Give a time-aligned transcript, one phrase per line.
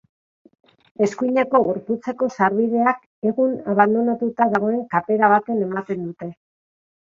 [1.07, 3.05] Eskuineko gorputzeko sarbideak
[3.35, 6.37] egun abandonatuta dagoen kapera batera ematen zuen.